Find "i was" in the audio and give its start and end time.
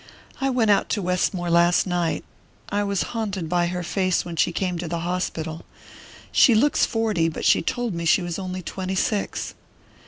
2.69-3.03